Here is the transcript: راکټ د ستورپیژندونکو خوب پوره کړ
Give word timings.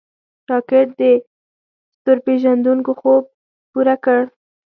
راکټ 0.51 0.87
د 1.01 1.03
ستورپیژندونکو 1.97 2.91
خوب 2.99 3.23
پوره 3.71 3.95
کړ 4.03 4.21